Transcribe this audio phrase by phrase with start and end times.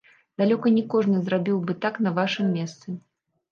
[0.41, 2.99] Далёка не кожны зрабіў бы так на вашым месцы.